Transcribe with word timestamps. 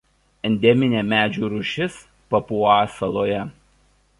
Endeminė 0.49 1.03
medžių 1.09 1.49
rūšis 1.55 1.99
Papua 2.35 2.79
saloje. 2.95 3.45